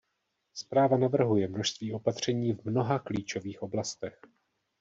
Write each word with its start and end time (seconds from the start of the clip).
Zpráva 0.53 0.97
navrhuje 0.97 1.47
množství 1.47 1.93
opatření 1.93 2.53
v 2.53 2.65
mnoha 2.65 2.99
klíčových 2.99 3.61
oblastech. 3.61 4.19